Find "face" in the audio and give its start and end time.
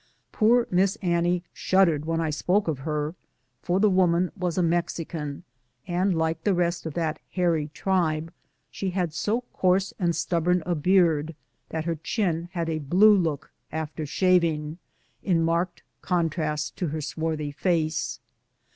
17.51-18.19